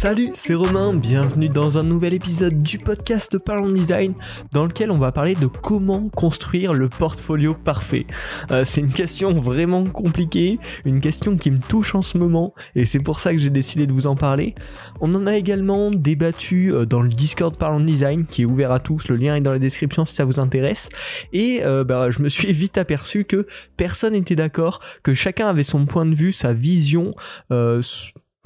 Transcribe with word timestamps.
Salut, 0.00 0.30
c'est 0.32 0.54
Romain, 0.54 0.94
bienvenue 0.94 1.50
dans 1.50 1.76
un 1.76 1.82
nouvel 1.82 2.14
épisode 2.14 2.56
du 2.56 2.78
podcast 2.78 3.36
Parlons 3.36 3.68
Design 3.68 4.14
dans 4.50 4.64
lequel 4.64 4.90
on 4.90 4.96
va 4.96 5.12
parler 5.12 5.34
de 5.34 5.46
comment 5.46 6.08
construire 6.08 6.72
le 6.72 6.88
portfolio 6.88 7.52
parfait. 7.52 8.06
Euh, 8.50 8.64
c'est 8.64 8.80
une 8.80 8.90
question 8.90 9.38
vraiment 9.38 9.84
compliquée, 9.84 10.58
une 10.86 11.02
question 11.02 11.36
qui 11.36 11.50
me 11.50 11.58
touche 11.58 11.94
en 11.94 12.00
ce 12.00 12.16
moment 12.16 12.54
et 12.74 12.86
c'est 12.86 13.00
pour 13.00 13.20
ça 13.20 13.32
que 13.32 13.36
j'ai 13.36 13.50
décidé 13.50 13.86
de 13.86 13.92
vous 13.92 14.06
en 14.06 14.14
parler. 14.14 14.54
On 15.02 15.14
en 15.14 15.26
a 15.26 15.36
également 15.36 15.90
débattu 15.90 16.72
euh, 16.72 16.86
dans 16.86 17.02
le 17.02 17.10
Discord 17.10 17.54
Parlons 17.58 17.84
Design 17.84 18.24
qui 18.24 18.40
est 18.40 18.46
ouvert 18.46 18.72
à 18.72 18.80
tous, 18.80 19.08
le 19.08 19.16
lien 19.16 19.36
est 19.36 19.42
dans 19.42 19.52
la 19.52 19.58
description 19.58 20.06
si 20.06 20.14
ça 20.14 20.24
vous 20.24 20.40
intéresse 20.40 20.88
et 21.34 21.60
euh, 21.66 21.84
bah, 21.84 22.10
je 22.10 22.22
me 22.22 22.30
suis 22.30 22.52
vite 22.54 22.78
aperçu 22.78 23.26
que 23.26 23.46
personne 23.76 24.14
n'était 24.14 24.34
d'accord, 24.34 24.80
que 25.02 25.12
chacun 25.12 25.48
avait 25.48 25.62
son 25.62 25.84
point 25.84 26.06
de 26.06 26.14
vue, 26.14 26.32
sa 26.32 26.54
vision. 26.54 27.10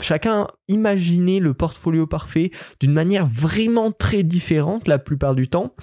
Chacun 0.01 0.47
imaginait 0.69 1.41
le 1.41 1.55
portfolio 1.55 2.07
parfait 2.07 2.51
d'une 2.81 2.93
manière 2.93 3.27
vraiment 3.27 3.93
très 3.93 4.23
différente 4.23 4.89
la 4.89 4.99
plupart 4.99 5.35
du 5.35 5.49
temps. 5.49 5.75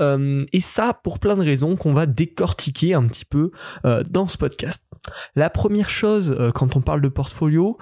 Euh, 0.00 0.40
et 0.52 0.60
ça 0.60 0.98
pour 1.02 1.18
plein 1.18 1.36
de 1.36 1.42
raisons 1.42 1.76
qu'on 1.76 1.92
va 1.92 2.06
décortiquer 2.06 2.94
un 2.94 3.06
petit 3.06 3.24
peu 3.24 3.50
euh, 3.84 4.02
dans 4.08 4.28
ce 4.28 4.38
podcast. 4.38 4.84
La 5.36 5.48
première 5.48 5.88
chose 5.88 6.36
euh, 6.38 6.50
quand 6.50 6.76
on 6.76 6.80
parle 6.80 7.00
de 7.00 7.08
portfolio 7.08 7.78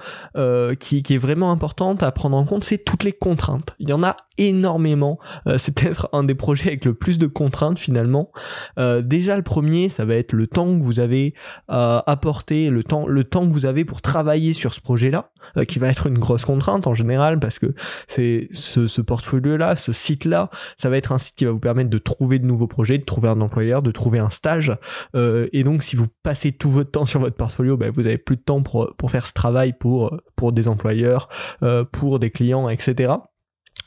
qui, 0.79 1.03
est 1.09 1.17
vraiment 1.17 1.51
importante 1.51 2.03
à 2.03 2.11
prendre 2.11 2.37
en 2.37 2.45
compte, 2.45 2.63
c'est 2.63 2.83
toutes 2.83 3.03
les 3.03 3.11
contraintes. 3.11 3.75
Il 3.79 3.89
y 3.89 3.93
en 3.93 4.03
a 4.03 4.15
énormément. 4.37 5.19
C'est 5.57 5.73
peut-être 5.73 6.09
un 6.13 6.23
des 6.23 6.35
projets 6.35 6.67
avec 6.67 6.85
le 6.85 6.93
plus 6.93 7.17
de 7.17 7.27
contraintes 7.27 7.79
finalement. 7.79 8.31
Déjà 8.77 9.35
le 9.35 9.41
premier, 9.41 9.89
ça 9.89 10.05
va 10.05 10.15
être 10.15 10.33
le 10.33 10.47
temps 10.47 10.77
que 10.77 10.83
vous 10.83 10.99
avez 10.99 11.33
apporté, 11.67 12.69
le 12.69 12.83
temps, 12.83 13.07
le 13.07 13.23
temps 13.23 13.47
que 13.47 13.53
vous 13.53 13.65
avez 13.65 13.83
pour 13.85 14.01
travailler 14.01 14.53
sur 14.53 14.73
ce 14.73 14.81
projet-là, 14.81 15.31
va 15.77 15.89
être 15.89 16.07
une 16.07 16.19
grosse 16.19 16.45
contrainte 16.45 16.87
en 16.87 16.93
général 16.93 17.39
parce 17.39 17.59
que 17.59 17.73
c'est 18.07 18.47
ce, 18.51 18.87
ce 18.87 19.01
portfolio-là, 19.01 19.75
ce 19.75 19.93
site-là, 19.93 20.49
ça 20.77 20.89
va 20.89 20.97
être 20.97 21.11
un 21.11 21.17
site 21.17 21.35
qui 21.35 21.45
va 21.45 21.51
vous 21.51 21.59
permettre 21.59 21.89
de 21.89 21.97
trouver 21.97 22.39
de 22.39 22.45
nouveaux 22.45 22.67
projets, 22.67 22.97
de 22.97 23.05
trouver 23.05 23.29
un 23.29 23.41
employeur, 23.41 23.81
de 23.81 23.91
trouver 23.91 24.19
un 24.19 24.29
stage. 24.29 24.71
Euh, 25.15 25.47
et 25.53 25.63
donc 25.63 25.83
si 25.83 25.95
vous 25.95 26.07
passez 26.23 26.51
tout 26.51 26.69
votre 26.69 26.91
temps 26.91 27.05
sur 27.05 27.19
votre 27.19 27.35
portfolio, 27.35 27.77
ben, 27.77 27.91
vous 27.91 28.05
avez 28.05 28.17
plus 28.17 28.37
de 28.37 28.41
temps 28.41 28.61
pour, 28.61 28.93
pour 28.97 29.11
faire 29.11 29.25
ce 29.25 29.33
travail 29.33 29.73
pour, 29.73 30.17
pour 30.35 30.51
des 30.51 30.67
employeurs, 30.67 31.29
euh, 31.63 31.83
pour 31.83 32.19
des 32.19 32.31
clients, 32.31 32.69
etc. 32.69 33.15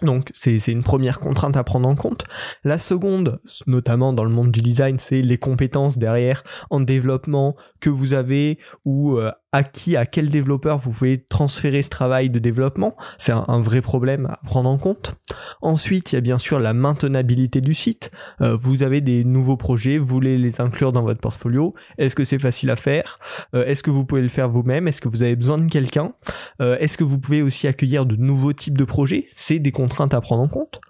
Donc 0.02 0.30
c'est 0.32 0.56
une 0.68 0.82
première 0.82 1.20
contrainte 1.20 1.56
à 1.56 1.64
prendre 1.64 1.88
en 1.88 1.94
compte. 1.94 2.24
La 2.64 2.78
seconde, 2.78 3.40
notamment 3.66 4.12
dans 4.12 4.24
le 4.24 4.30
monde 4.30 4.50
du 4.50 4.62
design, 4.62 4.98
c'est 4.98 5.20
les 5.20 5.38
compétences 5.38 5.98
derrière 5.98 6.42
en 6.70 6.80
développement 6.80 7.54
que 7.80 7.90
vous 7.90 8.14
avez 8.14 8.58
ou 8.84 9.18
euh, 9.18 9.30
à 9.52 9.64
qui, 9.64 9.96
à 9.96 10.06
quel 10.06 10.28
développeur 10.28 10.78
vous 10.78 10.90
pouvez 10.90 11.24
transférer 11.28 11.82
ce 11.82 11.88
travail 11.88 12.30
de 12.30 12.38
développement. 12.38 12.96
C'est 13.18 13.32
un, 13.32 13.60
vrai 13.60 13.80
problème 13.80 14.26
à 14.26 14.38
prendre 14.46 14.70
en 14.70 14.78
compte. 14.78 15.16
Ensuite, 15.60 16.12
il 16.12 16.14
y 16.14 16.18
a 16.18 16.20
bien 16.20 16.38
sûr 16.38 16.58
la 16.60 16.72
maintenabilité 16.72 17.60
du 17.60 17.74
site. 17.74 18.10
Euh, 18.40 18.56
vous 18.56 18.82
avez 18.82 19.00
des 19.00 19.24
nouveaux 19.24 19.56
projets, 19.56 19.98
vous 19.98 20.06
voulez 20.06 20.38
les 20.38 20.60
inclure 20.60 20.92
dans 20.92 21.02
votre 21.02 21.20
portfolio. 21.20 21.74
Est-ce 21.98 22.14
que 22.14 22.24
c'est 22.24 22.38
facile 22.38 22.70
à 22.70 22.76
faire? 22.76 23.18
Euh, 23.54 23.64
Est-ce 23.66 23.82
que 23.82 23.90
vous 23.90 24.04
pouvez 24.04 24.22
le 24.22 24.28
faire 24.28 24.48
vous-même? 24.48 24.88
Est-ce 24.88 25.00
que 25.00 25.08
vous 25.08 25.22
avez 25.22 25.36
besoin 25.36 25.58
de 25.58 25.70
quelqu'un? 25.70 26.12
Euh, 26.60 26.78
Est-ce 26.78 26.96
que 26.96 27.04
vous 27.04 27.18
pouvez 27.18 27.42
aussi 27.42 27.66
accueillir 27.66 28.06
de 28.06 28.16
nouveaux 28.16 28.52
types 28.52 28.78
de 28.78 28.84
projets? 28.84 29.26
C'est 29.34 29.58
des 29.58 29.72
contraintes 29.72 30.14
à 30.14 30.20
prendre 30.20 30.42
en 30.42 30.48
compte. 30.48 30.80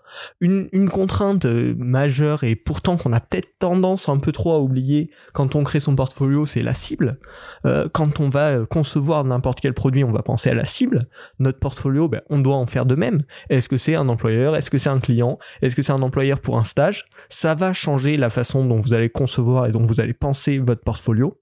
Une, 0.41 0.69
une 0.73 0.89
contrainte 0.89 1.45
euh, 1.45 1.75
majeure 1.77 2.45
et 2.45 2.57
pourtant 2.57 2.97
qu'on 2.97 3.13
a 3.13 3.21
peut-être 3.21 3.59
tendance 3.59 4.09
un 4.09 4.19
peu 4.19 4.33
trop 4.33 4.53
à 4.53 4.61
oublier 4.61 5.11
quand 5.33 5.55
on 5.55 5.65
crée 5.65 5.81
son 5.81 5.95
portfolio, 5.97 6.47
c'est 6.47 6.63
la 6.63 6.75
cible. 6.75 7.19
Euh, 7.65 7.89
quand 7.93 8.21
on 8.21 8.29
va 8.29 8.51
euh, 8.51 8.67
concevoir 8.67 9.25
n'importe 9.25 9.61
quel 9.61 9.75
produit, 9.75 10.05
on 10.05 10.13
va 10.13 10.23
penser 10.23 10.51
à 10.51 10.55
la 10.55 10.65
cible. 10.65 11.09
Notre 11.39 11.59
portfolio, 11.59 12.09
ben, 12.09 12.23
on 12.31 12.39
doit 12.39 12.57
en 12.57 12.67
faire 12.67 12.87
de 12.87 12.95
même. 12.95 13.23
Est-ce 13.49 13.69
que 13.69 13.77
c'est 13.77 13.95
un 13.95 14.09
employeur? 14.09 14.57
Est-ce 14.57 14.71
que 14.71 14.79
c'est 14.79 14.89
un 14.89 15.01
client? 15.01 15.39
Est-ce 15.63 15.77
que 15.77 15.83
c'est 15.83 15.93
un 15.93 16.03
employeur 16.03 16.41
pour 16.41 16.59
un 16.59 16.65
stage? 16.65 17.07
Ça 17.29 17.55
va 17.55 17.73
changer 17.73 18.17
la 18.17 18.31
façon 18.31 18.65
dont 18.65 18.79
vous 18.79 18.95
allez 18.95 19.11
concevoir 19.11 19.67
et 19.67 19.73
dont 19.73 19.83
vous 19.83 20.01
allez 20.01 20.15
penser 20.15 20.59
votre 20.59 20.83
portfolio. 20.83 21.41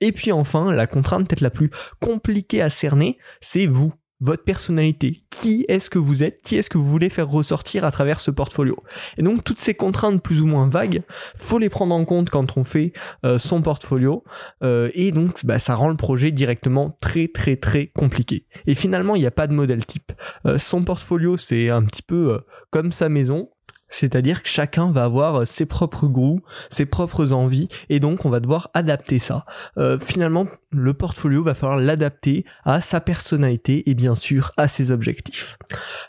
Et 0.00 0.12
puis 0.12 0.32
enfin, 0.32 0.72
la 0.72 0.86
contrainte 0.86 1.28
peut-être 1.28 1.40
la 1.40 1.50
plus 1.50 1.70
compliquée 2.00 2.62
à 2.62 2.70
cerner, 2.70 3.18
c'est 3.40 3.66
vous 3.66 3.92
votre 4.20 4.44
personnalité, 4.44 5.22
qui 5.30 5.64
est-ce 5.68 5.90
que 5.90 5.98
vous 5.98 6.22
êtes, 6.22 6.40
qui 6.42 6.56
est-ce 6.56 6.70
que 6.70 6.78
vous 6.78 6.86
voulez 6.86 7.08
faire 7.08 7.28
ressortir 7.28 7.84
à 7.84 7.90
travers 7.90 8.20
ce 8.20 8.30
portfolio? 8.30 8.76
Et 9.18 9.22
donc 9.22 9.44
toutes 9.44 9.60
ces 9.60 9.74
contraintes 9.74 10.22
plus 10.22 10.40
ou 10.40 10.46
moins 10.46 10.68
vagues, 10.68 11.02
faut 11.36 11.58
les 11.58 11.68
prendre 11.68 11.94
en 11.94 12.04
compte 12.04 12.30
quand 12.30 12.56
on 12.56 12.64
fait 12.64 12.92
euh, 13.24 13.38
son 13.38 13.60
portfolio, 13.60 14.24
euh, 14.62 14.90
et 14.94 15.12
donc 15.12 15.44
bah, 15.44 15.58
ça 15.58 15.74
rend 15.74 15.88
le 15.88 15.96
projet 15.96 16.30
directement 16.30 16.96
très 17.00 17.28
très 17.28 17.56
très 17.56 17.88
compliqué. 17.88 18.46
Et 18.66 18.74
finalement, 18.74 19.14
il 19.14 19.20
n'y 19.20 19.26
a 19.26 19.30
pas 19.30 19.46
de 19.46 19.52
modèle 19.52 19.84
type. 19.84 20.12
Euh, 20.46 20.58
son 20.58 20.82
portfolio, 20.82 21.36
c'est 21.36 21.70
un 21.70 21.82
petit 21.82 22.02
peu 22.02 22.32
euh, 22.32 22.38
comme 22.70 22.92
sa 22.92 23.08
maison. 23.08 23.50
C'est-à-dire 23.88 24.42
que 24.42 24.48
chacun 24.48 24.90
va 24.90 25.04
avoir 25.04 25.42
euh, 25.42 25.44
ses 25.44 25.66
propres 25.66 26.06
goûts, 26.06 26.40
ses 26.70 26.86
propres 26.86 27.32
envies, 27.32 27.68
et 27.88 28.00
donc 28.00 28.24
on 28.24 28.30
va 28.30 28.40
devoir 28.40 28.70
adapter 28.74 29.18
ça. 29.18 29.44
Euh, 29.78 29.98
finalement, 29.98 30.46
le 30.70 30.94
portfolio 30.94 31.42
va 31.42 31.54
falloir 31.54 31.78
l'adapter 31.78 32.44
à 32.64 32.80
sa 32.80 33.00
personnalité 33.00 33.88
et 33.88 33.94
bien 33.94 34.14
sûr 34.14 34.52
à 34.56 34.68
ses 34.68 34.90
objectifs. 34.90 35.56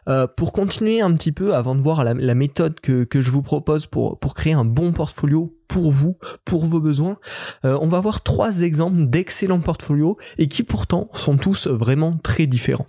Euh, 0.08 0.28
pour 0.28 0.54
continuer 0.54 1.02
un 1.02 1.14
petit 1.14 1.32
peu, 1.32 1.56
avant 1.56 1.76
de 1.76 1.82
voir 1.82 2.04
la, 2.04 2.36
méthode 2.36 2.80
que, 2.80 3.04
que 3.04 3.22
je 3.22 3.32
vous 3.32 3.42
propose 3.42 3.88
pour, 3.88 4.20
pour 4.20 4.34
créer 4.34 4.54
un 4.54 4.66
bon 4.66 4.92
portfolio 4.92 5.57
pour 5.68 5.92
vous, 5.92 6.18
pour 6.46 6.66
vos 6.66 6.80
besoins, 6.80 7.18
euh, 7.66 7.78
on 7.82 7.88
va 7.88 8.00
voir 8.00 8.24
trois 8.24 8.62
exemples 8.62 9.08
d'excellents 9.08 9.60
portfolios 9.60 10.18
et 10.38 10.48
qui 10.48 10.64
pourtant 10.64 11.10
sont 11.14 11.38
tous 11.38 11.68
vraiment 11.68 12.18
très 12.18 12.48
différents. 12.48 12.86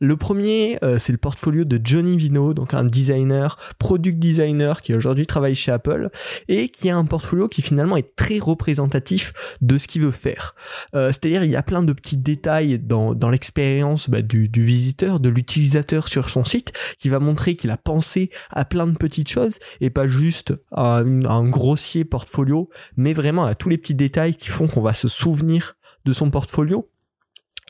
Le 0.00 0.16
premier, 0.16 0.78
euh, 0.82 0.98
c'est 0.98 1.12
le 1.12 1.18
portfolio 1.18 1.64
de 1.64 1.80
Johnny 1.82 2.16
Vino, 2.16 2.54
donc 2.54 2.74
un 2.74 2.84
designer, 2.84 3.58
product 3.78 4.18
designer 4.18 4.82
qui 4.82 4.94
aujourd'hui 4.94 5.26
travaille 5.26 5.54
chez 5.54 5.72
Apple 5.72 6.10
et 6.48 6.68
qui 6.68 6.90
a 6.90 6.96
un 6.96 7.04
portfolio 7.04 7.48
qui 7.48 7.62
finalement 7.62 7.96
est 7.96 8.16
très 8.16 8.38
représentatif 8.38 9.32
de 9.60 9.78
ce 9.78 9.86
qu'il 9.86 10.02
veut 10.02 10.10
faire. 10.10 10.54
Euh, 10.94 11.08
C'est-à-dire 11.08 11.44
il 11.44 11.50
y 11.50 11.56
a 11.56 11.62
plein 11.62 11.82
de 11.82 11.92
petits 11.92 12.16
détails 12.16 12.78
dans, 12.78 13.14
l'expérience 13.30 14.08
bah, 14.08 14.22
du, 14.22 14.48
visiteur, 14.54 15.20
de 15.20 15.28
l'utilisateur 15.28 16.08
sur 16.08 16.30
son 16.30 16.44
site 16.44 16.72
qui 16.98 17.08
va 17.08 17.18
montrer 17.18 17.56
qu'il 17.56 17.70
a 17.70 17.76
pensé 17.76 18.30
à 18.50 18.64
plein 18.64 18.86
de 18.86 18.96
petites 18.96 19.28
choses 19.28 19.58
et 19.80 19.90
pas 19.90 20.06
juste 20.06 20.54
à, 20.72 21.02
une- 21.04 21.26
à 21.26 21.32
un 21.32 21.48
grossier 21.48 22.04
portfolio, 22.06 22.68
mais 22.96 23.12
vraiment 23.12 23.44
à 23.44 23.54
tous 23.54 23.68
les 23.68 23.78
petits 23.78 23.94
détails 23.94 24.34
qui 24.34 24.48
font 24.48 24.68
qu'on 24.68 24.82
va 24.82 24.94
se 24.94 25.08
souvenir 25.08 25.76
de 26.04 26.12
son 26.12 26.30
portfolio. 26.30 26.90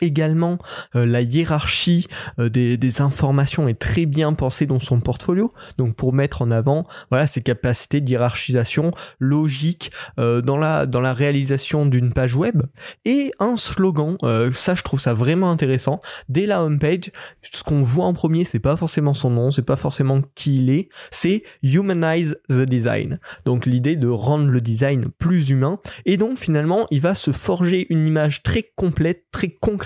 Également, 0.03 0.59
euh, 0.95 1.07
la 1.07 1.23
hiérarchie 1.23 2.07
euh, 2.39 2.51
des, 2.51 2.77
des 2.77 3.01
informations 3.01 3.67
est 3.67 3.79
très 3.79 4.05
bien 4.05 4.34
pensée 4.34 4.67
dans 4.67 4.79
son 4.79 5.01
portfolio. 5.01 5.55
Donc 5.79 5.97
pour 5.97 6.12
mettre 6.12 6.43
en 6.43 6.51
avant, 6.51 6.87
voilà, 7.09 7.27
ses 7.27 7.41
capacités 7.41 8.03
de 8.03 8.11
hiérarchisation 8.11 8.91
logique 9.21 9.91
euh, 10.19 10.43
dans 10.43 10.59
la 10.59 10.84
dans 10.84 11.01
la 11.01 11.15
réalisation 11.15 11.87
d'une 11.87 12.12
page 12.12 12.37
web 12.37 12.61
et 13.07 13.31
un 13.39 13.57
slogan. 13.57 14.19
euh, 14.23 14.53
ça, 14.53 14.75
je 14.75 14.83
trouve 14.83 15.01
ça 15.01 15.15
vraiment 15.15 15.51
intéressant. 15.51 16.03
Dès 16.28 16.45
la 16.45 16.63
homepage, 16.63 17.11
ce 17.43 17.63
qu'on 17.63 17.83
voit 17.83 18.05
en 18.05 18.13
premier, 18.13 18.45
c'est 18.45 18.59
pas 18.59 18.77
forcément 18.77 19.15
son 19.15 19.31
nom, 19.31 19.51
c'est 19.51 19.63
pas 19.63 19.77
forcément 19.77 20.21
qui 20.34 20.57
il 20.57 20.69
est, 20.69 20.91
c'est 21.11 21.43
humanize 21.63 22.37
the 22.51 22.67
design. 22.69 23.19
Donc 23.47 23.65
l'idée 23.65 23.97
de 23.97 24.09
rendre 24.09 24.49
le 24.49 24.61
design 24.61 25.07
plus 25.19 25.49
humain 25.49 25.78
et 26.05 26.19
donc 26.19 26.37
finalement, 26.37 26.87
il 26.91 27.01
va 27.01 27.15
se 27.15 27.31
forger 27.31 27.87
une 27.89 28.07
image 28.07 28.43
très 28.43 28.63
complète, 28.77 29.25
très 29.33 29.49
concrète 29.49 29.86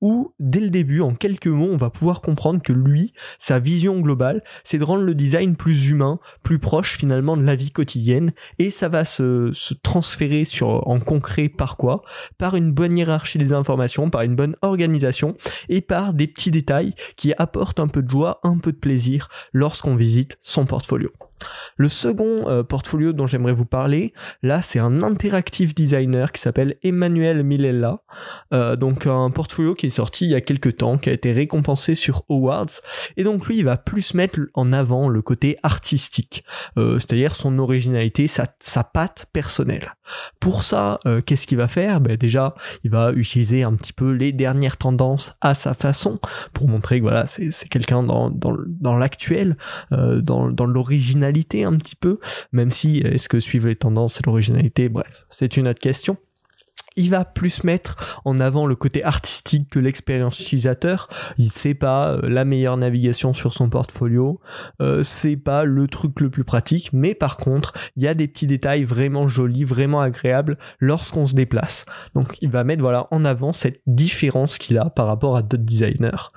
où 0.00 0.34
dès 0.38 0.60
le 0.60 0.70
début, 0.70 1.00
en 1.00 1.14
quelques 1.14 1.46
mots, 1.46 1.70
on 1.70 1.76
va 1.76 1.90
pouvoir 1.90 2.20
comprendre 2.20 2.62
que 2.62 2.72
lui, 2.72 3.12
sa 3.38 3.58
vision 3.58 4.00
globale, 4.00 4.42
c'est 4.64 4.78
de 4.78 4.84
rendre 4.84 5.02
le 5.02 5.14
design 5.14 5.56
plus 5.56 5.88
humain, 5.88 6.18
plus 6.42 6.58
proche 6.58 6.96
finalement 6.96 7.36
de 7.36 7.42
la 7.42 7.56
vie 7.56 7.70
quotidienne 7.70 8.32
et 8.58 8.70
ça 8.70 8.88
va 8.88 9.04
se, 9.04 9.50
se 9.52 9.74
transférer 9.74 10.44
sur 10.44 10.86
en 10.88 11.00
concret 11.00 11.48
par 11.48 11.76
quoi? 11.76 12.02
Par 12.38 12.56
une 12.56 12.72
bonne 12.72 12.96
hiérarchie 12.96 13.38
des 13.38 13.52
informations, 13.52 14.10
par 14.10 14.22
une 14.22 14.36
bonne 14.36 14.56
organisation 14.62 15.36
et 15.68 15.80
par 15.80 16.14
des 16.14 16.26
petits 16.26 16.50
détails 16.50 16.94
qui 17.16 17.32
apportent 17.38 17.80
un 17.80 17.88
peu 17.88 18.02
de 18.02 18.10
joie, 18.10 18.40
un 18.42 18.58
peu 18.58 18.72
de 18.72 18.78
plaisir 18.78 19.28
lorsqu'on 19.52 19.96
visite 19.96 20.38
son 20.40 20.64
portfolio. 20.64 21.10
Le 21.76 21.88
second 21.88 22.48
euh, 22.48 22.62
portfolio 22.62 23.12
dont 23.12 23.26
j'aimerais 23.26 23.52
vous 23.52 23.64
parler, 23.64 24.12
là, 24.42 24.62
c'est 24.62 24.78
un 24.78 25.02
interactive 25.02 25.74
designer 25.74 26.32
qui 26.32 26.40
s'appelle 26.40 26.76
Emmanuel 26.82 27.42
Milella. 27.42 28.02
Euh, 28.52 28.76
donc 28.76 29.06
un 29.06 29.30
portfolio 29.30 29.74
qui 29.74 29.86
est 29.86 29.90
sorti 29.90 30.26
il 30.26 30.30
y 30.30 30.34
a 30.34 30.40
quelques 30.40 30.76
temps, 30.76 30.98
qui 30.98 31.08
a 31.08 31.12
été 31.12 31.32
récompensé 31.32 31.94
sur 31.94 32.24
Awards. 32.28 32.66
Et 33.16 33.24
donc 33.24 33.46
lui, 33.46 33.58
il 33.58 33.64
va 33.64 33.76
plus 33.76 34.14
mettre 34.14 34.40
en 34.54 34.72
avant 34.72 35.08
le 35.08 35.22
côté 35.22 35.56
artistique, 35.62 36.44
euh, 36.76 36.98
c'est-à-dire 36.98 37.34
son 37.34 37.58
originalité, 37.58 38.26
sa, 38.26 38.46
sa 38.60 38.84
patte 38.84 39.26
personnelle. 39.32 39.94
Pour 40.40 40.64
ça, 40.64 40.98
qu'est-ce 41.24 41.46
qu'il 41.46 41.58
va 41.58 41.68
faire? 41.68 42.00
Ben 42.00 42.16
Déjà, 42.16 42.54
il 42.84 42.90
va 42.90 43.12
utiliser 43.12 43.62
un 43.62 43.74
petit 43.74 43.92
peu 43.92 44.10
les 44.10 44.32
dernières 44.32 44.76
tendances 44.76 45.34
à 45.40 45.54
sa 45.54 45.72
façon 45.74 46.18
pour 46.52 46.68
montrer 46.68 46.98
que 46.98 47.02
voilà, 47.02 47.26
c'est 47.26 47.68
quelqu'un 47.68 48.02
dans, 48.02 48.96
l'actuel, 48.98 49.56
dans, 49.90 50.50
dans 50.50 50.66
l'originalité 50.66 51.29
un 51.64 51.76
petit 51.76 51.96
peu, 51.96 52.18
même 52.52 52.70
si 52.70 52.98
est-ce 52.98 53.28
que 53.28 53.40
suivre 53.40 53.68
les 53.68 53.76
tendances 53.76 54.20
et 54.20 54.22
l'originalité, 54.24 54.88
bref, 54.88 55.26
c'est 55.30 55.56
une 55.56 55.68
autre 55.68 55.80
question. 55.80 56.16
Il 57.00 57.08
va 57.08 57.24
plus 57.24 57.64
mettre 57.64 58.20
en 58.26 58.38
avant 58.38 58.66
le 58.66 58.76
côté 58.76 59.02
artistique 59.02 59.70
que 59.70 59.78
l'expérience 59.78 60.38
utilisateur. 60.38 61.08
Il 61.38 61.50
sait 61.50 61.72
pas 61.72 62.12
euh, 62.12 62.28
la 62.28 62.44
meilleure 62.44 62.76
navigation 62.76 63.32
sur 63.32 63.54
son 63.54 63.70
portfolio, 63.70 64.38
euh, 64.82 65.02
c'est 65.02 65.38
pas 65.38 65.64
le 65.64 65.88
truc 65.88 66.20
le 66.20 66.28
plus 66.28 66.44
pratique, 66.44 66.90
mais 66.92 67.14
par 67.14 67.38
contre, 67.38 67.72
il 67.96 68.02
y 68.02 68.06
a 68.06 68.12
des 68.12 68.28
petits 68.28 68.46
détails 68.46 68.84
vraiment 68.84 69.26
jolis, 69.28 69.64
vraiment 69.64 70.02
agréables 70.02 70.58
lorsqu'on 70.78 71.24
se 71.24 71.34
déplace. 71.34 71.86
Donc 72.14 72.36
il 72.42 72.50
va 72.50 72.64
mettre 72.64 72.82
voilà 72.82 73.08
en 73.10 73.24
avant 73.24 73.52
cette 73.52 73.80
différence 73.86 74.58
qu'il 74.58 74.76
a 74.76 74.90
par 74.90 75.06
rapport 75.06 75.36
à 75.36 75.42
d'autres 75.42 75.64
designers. 75.64 76.30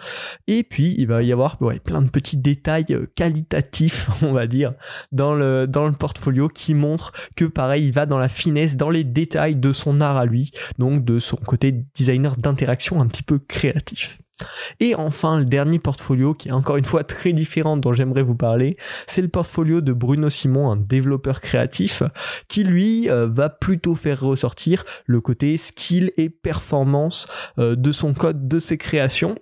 Et 0.47 0.63
puis 0.63 0.95
il 0.97 1.07
va 1.07 1.23
y 1.23 1.33
avoir 1.33 1.57
plein 1.83 2.01
de 2.01 2.09
petits 2.09 2.37
détails 2.37 2.85
euh, 2.91 3.05
qualitatifs, 3.15 4.09
on 4.23 4.31
va 4.31 4.47
dire, 4.47 4.73
dans 5.11 5.33
le 5.33 5.67
dans 5.67 5.87
le 5.87 5.93
portfolio 5.93 6.47
qui 6.47 6.73
montrent 6.73 7.11
que 7.35 7.43
pareil, 7.43 7.85
il 7.85 7.91
va 7.91 8.05
dans 8.05 8.17
la 8.17 8.29
finesse, 8.29 8.77
dans 8.77 8.89
les 8.89 9.03
détails 9.03 9.57
de 9.57 9.73
son 9.73 9.99
art 9.99 10.15
à 10.15 10.25
lui, 10.25 10.52
donc 10.77 11.03
de 11.03 11.19
son 11.19 11.37
côté 11.37 11.71
designer 11.95 12.35
d'interaction 12.37 13.01
un 13.01 13.07
petit 13.07 13.23
peu 13.23 13.39
créatif. 13.39 14.19
Et 14.79 14.95
enfin, 14.95 15.39
le 15.39 15.45
dernier 15.45 15.79
portfolio 15.79 16.33
qui 16.33 16.49
est 16.49 16.51
encore 16.51 16.77
une 16.77 16.85
fois 16.85 17.03
très 17.03 17.33
différent 17.33 17.77
dont 17.77 17.93
j'aimerais 17.93 18.23
vous 18.23 18.35
parler, 18.35 18.77
c'est 19.05 19.21
le 19.21 19.27
portfolio 19.27 19.81
de 19.81 19.93
Bruno 19.93 20.29
Simon, 20.29 20.71
un 20.71 20.77
développeur 20.77 21.39
créatif, 21.39 22.03
qui 22.47 22.63
lui 22.63 23.09
euh, 23.09 23.27
va 23.27 23.49
plutôt 23.49 23.95
faire 23.95 24.21
ressortir 24.21 24.83
le 25.05 25.21
côté 25.21 25.57
skill 25.57 26.11
et 26.17 26.29
performance 26.29 27.27
euh, 27.59 27.75
de 27.75 27.91
son 27.91 28.13
code, 28.13 28.47
de 28.47 28.59
ses 28.59 28.77
créations 28.77 29.35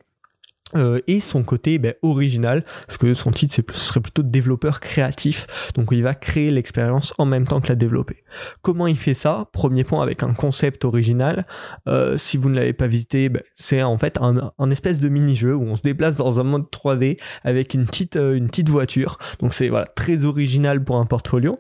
euh, 0.76 1.00
et 1.08 1.20
son 1.20 1.44
côté 1.44 1.78
ben, 1.78 1.94
original, 2.02 2.64
parce 2.88 2.98
que 2.98 3.14
son 3.14 3.32
titre 3.32 3.54
ce 3.54 3.62
serait 3.80 4.00
plutôt 4.00 4.24
développeur 4.24 4.80
créatif, 4.80 5.48
donc 5.76 5.90
il 5.92 6.04
va 6.04 6.14
créer 6.14 6.52
l'expérience 6.52 7.14
en 7.18 7.26
même 7.26 7.48
temps 7.48 7.62
que 7.62 7.70
la 7.70 7.76
développer. 7.76 8.24
Comment 8.62 8.88
il 8.88 8.98
fait 8.98 9.14
ça? 9.14 9.50
Premier 9.52 9.84
point 9.84 10.02
avec 10.02 10.24
un 10.24 10.34
concept 10.34 10.86
original. 10.86 11.46
Euh, 11.88 12.18
si 12.18 12.38
vous 12.38 12.50
ne 12.50 12.56
l'avez 12.56 12.74
pas 12.74 12.88
visité, 12.88 13.30
ben, 13.30 13.42
c'est 13.56 13.84
en 13.84 13.98
fait 13.98 14.18
un, 14.20 14.72
espèce 14.72 15.00
de 15.00 15.10
mini-jeu 15.10 15.54
où 15.56 15.64
on 15.64 15.76
se 15.76 15.82
déplace 15.82 16.16
dans 16.16 16.40
un 16.40 16.44
mode 16.44 16.66
3D 16.72 17.20
avec 17.44 17.74
une 17.74 17.86
petite, 17.86 18.16
euh, 18.16 18.36
une 18.36 18.48
petite 18.48 18.70
voiture. 18.70 19.18
Donc 19.40 19.54
c'est 19.54 19.70
voilà 19.70 19.86
très 19.86 20.26
original 20.26 20.84
pour 20.84 20.98
un 20.98 21.06
portfolio. 21.06 21.60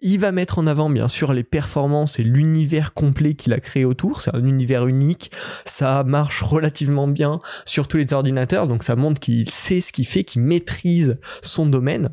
Il 0.00 0.18
va 0.18 0.32
mettre 0.32 0.58
en 0.58 0.66
avant 0.66 0.90
bien 0.90 1.08
sûr 1.08 1.32
les 1.32 1.42
performances 1.42 2.18
et 2.18 2.22
l'univers 2.22 2.94
complet 2.94 3.34
qu'il 3.34 3.52
a 3.52 3.60
créé 3.60 3.84
autour. 3.84 4.20
C'est 4.20 4.34
un 4.34 4.44
univers 4.44 4.86
unique. 4.86 5.30
Ça 5.64 6.04
marche 6.04 6.42
relativement 6.42 7.08
bien 7.08 7.38
sur 7.64 7.88
tous 7.88 7.96
les 7.96 8.12
ordinateurs. 8.12 8.66
Donc 8.66 8.82
ça 8.82 8.96
montre 8.96 9.20
qu'il 9.20 9.48
sait 9.48 9.80
ce 9.80 9.92
qu'il 9.92 10.06
fait, 10.06 10.24
qu'il 10.24 10.42
maîtrise 10.42 11.18
son 11.42 11.66
domaine. 11.66 12.10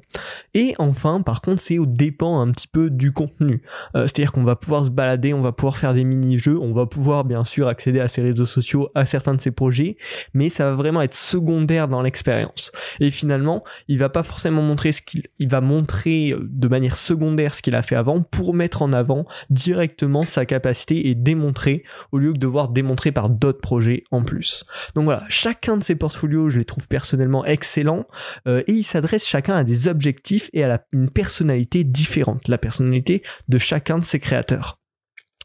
Et 0.53 0.75
enfin, 0.77 1.21
par 1.21 1.41
contre, 1.41 1.62
c'est 1.62 1.77
au 1.77 1.86
dépend 1.86 2.41
un 2.41 2.51
petit 2.51 2.68
peu 2.68 2.89
du 2.89 3.12
contenu. 3.12 3.62
Euh, 3.95 4.03
C'est-à-dire 4.03 4.31
qu'on 4.31 4.44
va 4.44 4.56
pouvoir 4.56 4.86
se 4.86 4.89
balader, 4.89 5.33
on 5.33 5.41
va 5.41 5.51
pouvoir 5.51 5.77
faire 5.77 5.94
des 5.94 6.03
mini-jeux, 6.03 6.57
on 6.59 6.74
va 6.74 6.86
pouvoir 6.86 7.25
bien 7.25 7.45
sûr 7.45 7.68
accéder 7.68 8.00
à 8.00 8.07
ses 8.07 8.21
réseaux 8.21 8.45
sociaux, 8.45 8.89
à 8.95 9.06
certains 9.06 9.33
de 9.33 9.41
ses 9.41 9.51
projets, 9.51 9.97
mais 10.33 10.50
ça 10.50 10.69
va 10.69 10.75
vraiment 10.75 11.01
être 11.01 11.15
secondaire 11.15 11.88
dans 11.88 12.01
l'expérience. 12.01 12.71
Et 13.00 13.12
finalement, 13.12 13.63
il 13.88 14.00
va 14.00 14.09
pas 14.09 14.24
forcément 14.24 14.62
montrer 14.62 14.91
ce 14.91 15.01
qu'il 15.01 15.24
il 15.39 15.50
va 15.50 15.62
montrer 15.62 16.36
de 16.39 16.68
manière 16.68 16.95
secondaire 16.95 17.28
ce 17.53 17.61
qu'il 17.61 17.75
a 17.75 17.81
fait 17.81 17.95
avant 17.95 18.21
pour 18.21 18.53
mettre 18.53 18.81
en 18.81 18.93
avant 18.93 19.25
directement 19.49 20.25
sa 20.25 20.45
capacité 20.45 21.07
et 21.09 21.15
démontrer 21.15 21.83
au 22.11 22.17
lieu 22.17 22.29
que 22.29 22.37
de 22.37 22.39
devoir 22.39 22.69
démontrer 22.69 23.11
par 23.11 23.29
d'autres 23.29 23.61
projets 23.61 24.03
en 24.11 24.23
plus. 24.23 24.65
Donc 24.95 25.05
voilà, 25.05 25.23
chacun 25.29 25.77
de 25.77 25.83
ces 25.83 25.95
portfolios, 25.95 26.49
je 26.49 26.59
les 26.59 26.65
trouve 26.65 26.87
personnellement 26.87 27.45
excellents 27.45 28.05
euh, 28.47 28.63
et 28.67 28.73
ils 28.73 28.83
s'adressent 28.83 29.27
chacun 29.27 29.55
à 29.55 29.63
des 29.63 29.87
objectifs 29.87 30.49
et 30.53 30.63
à 30.63 30.67
la, 30.67 30.85
une 30.91 31.09
personnalité 31.09 31.83
différente, 31.83 32.47
la 32.47 32.57
personnalité 32.57 33.23
de 33.47 33.57
chacun 33.57 33.99
de 33.99 34.05
ces 34.05 34.19
créateurs. 34.19 34.78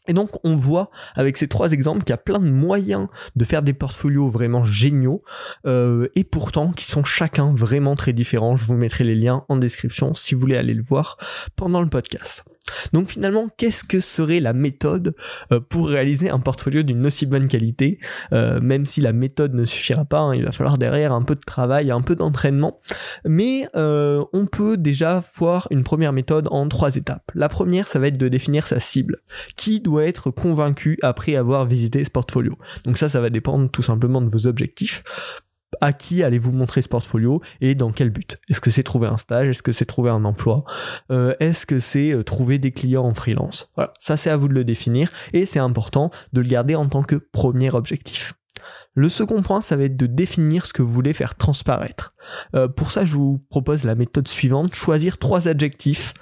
Et 0.07 0.13
donc 0.13 0.29
on 0.43 0.55
voit 0.55 0.89
avec 1.15 1.37
ces 1.37 1.47
trois 1.47 1.71
exemples 1.71 2.03
qu'il 2.03 2.11
y 2.11 2.13
a 2.13 2.17
plein 2.17 2.39
de 2.39 2.49
moyens 2.49 3.07
de 3.35 3.45
faire 3.45 3.61
des 3.61 3.73
portfolios 3.73 4.27
vraiment 4.27 4.63
géniaux 4.63 5.23
euh, 5.65 6.07
et 6.15 6.23
pourtant 6.23 6.71
qui 6.71 6.85
sont 6.85 7.03
chacun 7.03 7.53
vraiment 7.53 7.95
très 7.95 8.13
différents. 8.13 8.55
Je 8.55 8.65
vous 8.65 8.75
mettrai 8.75 9.03
les 9.03 9.15
liens 9.15 9.43
en 9.49 9.57
description 9.57 10.13
si 10.15 10.35
vous 10.35 10.41
voulez 10.41 10.57
aller 10.57 10.73
le 10.73 10.83
voir 10.83 11.17
pendant 11.55 11.81
le 11.81 11.87
podcast. 11.87 12.45
Donc 12.93 13.09
finalement, 13.09 13.47
qu'est-ce 13.57 13.83
que 13.83 13.99
serait 13.99 14.39
la 14.39 14.53
méthode 14.53 15.15
euh, 15.51 15.59
pour 15.59 15.87
réaliser 15.87 16.29
un 16.29 16.39
portfolio 16.39 16.83
d'une 16.83 17.05
aussi 17.05 17.25
bonne 17.25 17.47
qualité 17.47 17.99
euh, 18.33 18.59
Même 18.61 18.85
si 18.85 19.01
la 19.01 19.13
méthode 19.13 19.53
ne 19.53 19.65
suffira 19.65 20.05
pas, 20.05 20.19
hein, 20.19 20.35
il 20.35 20.45
va 20.45 20.51
falloir 20.51 20.77
derrière 20.77 21.13
un 21.13 21.23
peu 21.23 21.35
de 21.35 21.41
travail, 21.41 21.91
un 21.91 22.01
peu 22.01 22.15
d'entraînement. 22.15 22.79
Mais 23.25 23.67
euh, 23.75 24.23
on 24.33 24.45
peut 24.45 24.77
déjà 24.77 25.23
voir 25.35 25.67
une 25.71 25.83
première 25.83 26.13
méthode 26.13 26.47
en 26.51 26.67
trois 26.67 26.95
étapes. 26.95 27.31
La 27.33 27.49
première, 27.49 27.87
ça 27.87 27.99
va 27.99 28.07
être 28.07 28.17
de 28.17 28.27
définir 28.27 28.67
sa 28.67 28.79
cible. 28.79 29.17
Qui 29.55 29.79
doit 29.79 30.05
être 30.05 30.31
convaincu 30.31 30.97
après 31.01 31.35
avoir 31.35 31.65
visité 31.65 32.03
ce 32.03 32.09
portfolio? 32.09 32.57
Donc 32.85 32.97
ça, 32.97 33.09
ça 33.09 33.21
va 33.21 33.29
dépendre 33.29 33.69
tout 33.69 33.81
simplement 33.81 34.21
de 34.21 34.29
vos 34.29 34.47
objectifs 34.47 35.03
à 35.81 35.93
qui 35.93 36.23
allez-vous 36.23 36.51
montrer 36.51 36.81
ce 36.81 36.89
portfolio 36.89 37.41
et 37.61 37.75
dans 37.75 37.91
quel 37.91 38.09
but? 38.09 38.37
Est-ce 38.49 38.61
que 38.61 38.71
c'est 38.71 38.83
trouver 38.83 39.07
un 39.07 39.17
stage? 39.17 39.49
Est-ce 39.49 39.63
que 39.63 39.71
c'est 39.71 39.85
trouver 39.85 40.09
un 40.09 40.25
emploi? 40.25 40.63
Euh, 41.11 41.33
Est-ce 41.39 41.65
que 41.65 41.79
c'est 41.79 42.11
euh, 42.11 42.23
trouver 42.23 42.57
des 42.59 42.71
clients 42.71 43.05
en 43.05 43.13
freelance? 43.13 43.71
Voilà, 43.75 43.93
ça 43.99 44.17
c'est 44.17 44.29
à 44.29 44.37
vous 44.37 44.47
de 44.47 44.53
le 44.53 44.63
définir 44.63 45.11
et 45.33 45.45
c'est 45.45 45.59
important 45.59 46.11
de 46.33 46.41
le 46.41 46.47
garder 46.47 46.75
en 46.75 46.87
tant 46.87 47.03
que 47.03 47.15
premier 47.15 47.71
objectif. 47.71 48.33
Le 48.95 49.09
second 49.09 49.41
point, 49.41 49.61
ça 49.61 49.75
va 49.75 49.83
être 49.83 49.97
de 49.97 50.07
définir 50.07 50.65
ce 50.65 50.73
que 50.73 50.81
vous 50.81 50.91
voulez 50.91 51.13
faire 51.13 51.35
transparaître. 51.35 52.13
Euh, 52.55 52.67
pour 52.67 52.91
ça, 52.91 53.03
je 53.05 53.15
vous 53.15 53.39
propose 53.49 53.83
la 53.83 53.95
méthode 53.95 54.27
suivante, 54.27 54.73
choisir 54.73 55.17
trois 55.17 55.47
adjectifs 55.47 56.13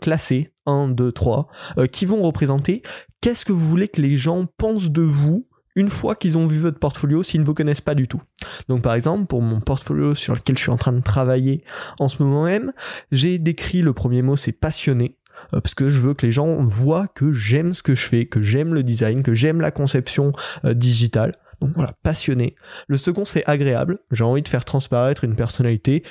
classés, 0.00 0.52
1, 0.64 0.88
2, 0.88 1.12
3, 1.12 1.48
qui 1.92 2.06
vont 2.06 2.22
représenter 2.22 2.82
qu'est-ce 3.20 3.44
que 3.44 3.52
vous 3.52 3.68
voulez 3.68 3.88
que 3.88 4.00
les 4.00 4.16
gens 4.16 4.46
pensent 4.56 4.90
de 4.90 5.02
vous 5.02 5.46
une 5.76 5.90
fois 5.90 6.16
qu'ils 6.16 6.38
ont 6.38 6.46
vu 6.46 6.58
votre 6.58 6.78
portfolio 6.78 7.22
s'ils 7.22 7.42
ne 7.42 7.46
vous 7.46 7.54
connaissent 7.54 7.82
pas 7.82 7.94
du 7.94 8.08
tout. 8.08 8.20
Donc 8.68 8.82
par 8.82 8.94
exemple, 8.94 9.26
pour 9.26 9.42
mon 9.42 9.60
portfolio 9.60 10.14
sur 10.14 10.34
lequel 10.34 10.56
je 10.56 10.62
suis 10.62 10.72
en 10.72 10.76
train 10.76 10.92
de 10.92 11.02
travailler 11.02 11.64
en 11.98 12.08
ce 12.08 12.22
moment 12.22 12.44
même, 12.44 12.72
j'ai 13.12 13.38
décrit 13.38 13.82
le 13.82 13.92
premier 13.92 14.22
mot 14.22 14.36
c'est 14.36 14.52
passionné 14.52 15.18
euh, 15.54 15.60
parce 15.60 15.74
que 15.74 15.88
je 15.88 15.98
veux 15.98 16.14
que 16.14 16.26
les 16.26 16.32
gens 16.32 16.62
voient 16.64 17.08
que 17.08 17.32
j'aime 17.32 17.72
ce 17.72 17.82
que 17.82 17.94
je 17.94 18.02
fais, 18.02 18.26
que 18.26 18.42
j'aime 18.42 18.74
le 18.74 18.82
design, 18.82 19.22
que 19.22 19.34
j'aime 19.34 19.60
la 19.60 19.70
conception 19.70 20.32
euh, 20.64 20.74
digitale. 20.74 21.38
Donc 21.60 21.70
voilà, 21.74 21.94
passionné. 22.02 22.54
Le 22.86 22.96
second, 22.96 23.24
c'est 23.24 23.44
agréable. 23.46 23.98
J'ai 24.10 24.24
envie 24.24 24.42
de 24.42 24.48
faire 24.48 24.64
transparaître 24.64 25.24
une 25.24 25.36
personnalité 25.36 26.02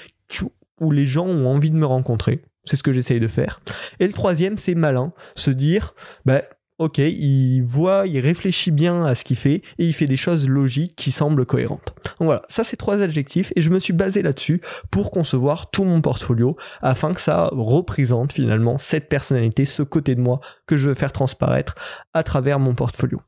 où 0.79 0.91
les 0.91 1.05
gens 1.05 1.27
ont 1.27 1.47
envie 1.47 1.71
de 1.71 1.75
me 1.75 1.85
rencontrer. 1.85 2.41
C'est 2.63 2.77
ce 2.77 2.83
que 2.83 2.91
j'essaye 2.91 3.19
de 3.19 3.27
faire. 3.27 3.59
Et 3.99 4.07
le 4.07 4.13
troisième, 4.13 4.57
c'est 4.57 4.73
malin. 4.73 5.13
Se 5.35 5.51
dire, 5.51 5.93
bah, 6.25 6.41
ok, 6.77 6.97
il 6.97 7.61
voit, 7.61 8.07
il 8.07 8.19
réfléchit 8.19 8.71
bien 8.71 9.05
à 9.05 9.15
ce 9.15 9.23
qu'il 9.23 9.37
fait 9.37 9.61
et 9.77 9.85
il 9.85 9.93
fait 9.93 10.05
des 10.05 10.17
choses 10.17 10.47
logiques 10.49 10.95
qui 10.95 11.11
semblent 11.11 11.45
cohérentes. 11.45 11.95
Donc 12.19 12.27
voilà, 12.27 12.41
ça 12.49 12.63
c'est 12.63 12.75
trois 12.75 13.01
adjectifs 13.01 13.53
et 13.55 13.61
je 13.61 13.69
me 13.69 13.79
suis 13.79 13.93
basé 13.93 14.21
là-dessus 14.21 14.61
pour 14.91 15.11
concevoir 15.11 15.69
tout 15.69 15.83
mon 15.83 16.01
portfolio 16.01 16.57
afin 16.81 17.13
que 17.13 17.21
ça 17.21 17.49
représente 17.53 18.33
finalement 18.33 18.77
cette 18.77 19.09
personnalité, 19.09 19.65
ce 19.65 19.83
côté 19.83 20.15
de 20.15 20.21
moi 20.21 20.39
que 20.65 20.77
je 20.77 20.89
veux 20.89 20.95
faire 20.95 21.11
transparaître 21.11 21.75
à 22.13 22.23
travers 22.23 22.59
mon 22.59 22.75
portfolio. 22.75 23.21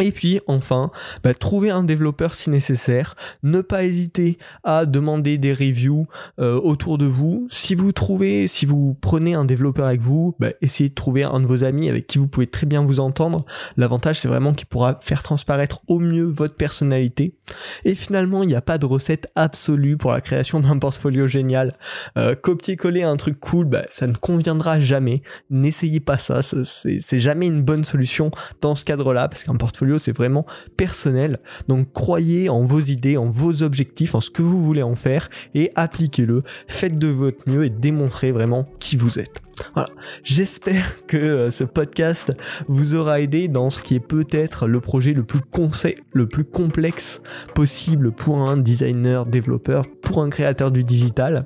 Et 0.00 0.12
puis 0.12 0.40
enfin, 0.46 0.90
bah, 1.24 1.34
trouver 1.34 1.70
un 1.70 1.82
développeur 1.82 2.34
si 2.34 2.50
nécessaire, 2.50 3.16
ne 3.42 3.60
pas 3.60 3.84
hésiter 3.84 4.38
à 4.62 4.86
demander 4.86 5.38
des 5.38 5.52
reviews 5.52 6.06
euh, 6.38 6.60
autour 6.60 6.98
de 6.98 7.06
vous. 7.06 7.48
Si 7.50 7.74
vous 7.74 7.92
trouvez, 7.92 8.46
si 8.46 8.64
vous 8.64 8.96
prenez 9.00 9.34
un 9.34 9.44
développeur 9.44 9.86
avec 9.86 10.00
vous, 10.00 10.36
bah, 10.38 10.50
essayez 10.62 10.90
de 10.90 10.94
trouver 10.94 11.24
un 11.24 11.40
de 11.40 11.46
vos 11.46 11.64
amis 11.64 11.88
avec 11.88 12.06
qui 12.06 12.18
vous 12.18 12.28
pouvez 12.28 12.46
très 12.46 12.66
bien 12.66 12.84
vous 12.84 13.00
entendre. 13.00 13.44
L'avantage 13.76 14.20
c'est 14.20 14.28
vraiment 14.28 14.52
qu'il 14.54 14.66
pourra 14.66 14.98
faire 15.00 15.22
transparaître 15.22 15.80
au 15.88 15.98
mieux 15.98 16.24
votre 16.24 16.54
personnalité. 16.54 17.34
Et 17.84 17.94
finalement, 17.94 18.42
il 18.42 18.48
n'y 18.48 18.54
a 18.54 18.60
pas 18.60 18.78
de 18.78 18.86
recette 18.86 19.28
absolue 19.34 19.96
pour 19.96 20.12
la 20.12 20.20
création 20.20 20.60
d'un 20.60 20.78
portfolio 20.78 21.26
génial. 21.26 21.76
Euh, 22.16 22.34
Copier-coller 22.34 23.02
un 23.02 23.16
truc 23.16 23.40
cool, 23.40 23.66
bah, 23.66 23.84
ça 23.88 24.06
ne 24.06 24.14
conviendra 24.14 24.78
jamais. 24.78 25.22
N'essayez 25.50 26.00
pas 26.00 26.18
ça, 26.18 26.42
c'est 26.42 27.18
jamais 27.18 27.46
une 27.46 27.62
bonne 27.62 27.84
solution 27.84 28.30
dans 28.60 28.74
ce 28.74 28.84
cadre-là 28.84 29.28
parce 29.28 29.44
qu'un 29.44 29.56
portfolio 29.56 29.87
c'est 29.96 30.12
vraiment 30.12 30.44
personnel. 30.76 31.38
Donc 31.68 31.92
croyez 31.94 32.50
en 32.50 32.64
vos 32.64 32.80
idées, 32.80 33.16
en 33.16 33.30
vos 33.30 33.62
objectifs, 33.62 34.14
en 34.14 34.20
ce 34.20 34.30
que 34.30 34.42
vous 34.42 34.62
voulez 34.62 34.82
en 34.82 34.94
faire 34.94 35.30
et 35.54 35.70
appliquez-le. 35.74 36.42
Faites 36.66 36.98
de 36.98 37.08
votre 37.08 37.48
mieux 37.48 37.64
et 37.64 37.70
démontrez 37.70 38.30
vraiment 38.30 38.64
qui 38.78 38.96
vous 38.96 39.18
êtes. 39.18 39.40
J'espère 40.24 41.06
que 41.06 41.16
euh, 41.16 41.50
ce 41.50 41.64
podcast 41.64 42.32
vous 42.68 42.94
aura 42.94 43.20
aidé 43.20 43.48
dans 43.48 43.70
ce 43.70 43.82
qui 43.82 43.94
est 43.94 44.00
peut-être 44.00 44.66
le 44.66 44.80
projet 44.80 45.12
le 45.12 45.24
plus 45.24 45.40
le 46.12 46.26
plus 46.26 46.44
complexe 46.44 47.20
possible 47.54 48.12
pour 48.12 48.38
un 48.38 48.56
designer, 48.56 49.26
développeur, 49.26 49.84
pour 50.02 50.22
un 50.22 50.30
créateur 50.30 50.70
du 50.70 50.84
digital. 50.84 51.44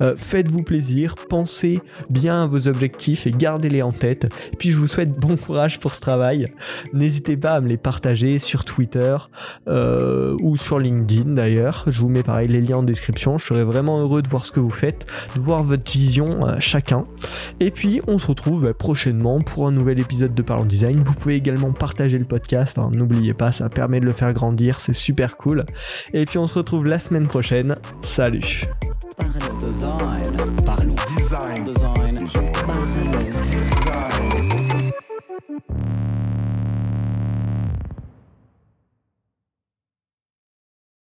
Euh, 0.00 0.14
faites-vous 0.16 0.62
plaisir, 0.62 1.14
pensez 1.28 1.80
bien 2.10 2.44
à 2.44 2.46
vos 2.46 2.68
objectifs 2.68 3.26
et 3.26 3.32
gardez-les 3.32 3.82
en 3.82 3.92
tête. 3.92 4.28
Et 4.52 4.56
puis 4.56 4.70
je 4.70 4.78
vous 4.78 4.86
souhaite 4.86 5.18
bon 5.18 5.36
courage 5.36 5.78
pour 5.80 5.94
ce 5.94 6.00
travail. 6.00 6.46
N'hésitez 6.92 7.36
pas 7.36 7.52
à 7.52 7.60
me 7.60 7.68
les 7.68 7.76
partager 7.76 8.38
sur 8.38 8.64
Twitter 8.64 9.16
euh, 9.68 10.36
ou 10.42 10.56
sur 10.56 10.78
LinkedIn 10.78 11.32
d'ailleurs. 11.32 11.84
Je 11.88 12.00
vous 12.00 12.08
mets 12.08 12.22
pareil 12.22 12.48
les 12.48 12.60
liens 12.60 12.78
en 12.78 12.82
description. 12.82 13.38
Je 13.38 13.44
serais 13.44 13.64
vraiment 13.64 14.00
heureux 14.00 14.22
de 14.22 14.28
voir 14.28 14.46
ce 14.46 14.52
que 14.52 14.60
vous 14.60 14.70
faites, 14.70 15.06
de 15.34 15.40
voir 15.40 15.62
votre 15.62 15.90
vision 15.90 16.40
chacun. 16.60 17.02
Puis 17.70 18.00
on 18.06 18.18
se 18.18 18.26
retrouve 18.26 18.62
bah, 18.62 18.74
prochainement 18.74 19.40
pour 19.40 19.66
un 19.66 19.70
nouvel 19.70 19.98
épisode 19.98 20.34
de 20.34 20.42
Parlons 20.42 20.64
Design. 20.64 21.00
Vous 21.00 21.14
pouvez 21.14 21.36
également 21.36 21.72
partager 21.72 22.18
le 22.18 22.24
podcast, 22.24 22.78
hein, 22.78 22.90
n'oubliez 22.94 23.34
pas, 23.34 23.52
ça 23.52 23.68
permet 23.68 24.00
de 24.00 24.06
le 24.06 24.12
faire 24.12 24.32
grandir, 24.32 24.80
c'est 24.80 24.92
super 24.92 25.36
cool. 25.36 25.64
Et 26.12 26.24
puis 26.24 26.38
on 26.38 26.46
se 26.46 26.58
retrouve 26.58 26.86
la 26.86 26.98
semaine 26.98 27.26
prochaine. 27.26 27.76
Salut 28.00 28.64
Design. 29.60 30.18
Parlons 30.64 30.94
Design. 31.16 31.64
design. 31.64 32.24
Design. 32.24 33.28